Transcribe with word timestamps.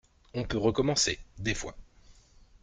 On 0.33 0.45
peut 0.45 0.57
recommencer, 0.57 1.19
des 1.37 1.53
fois! 1.53 1.77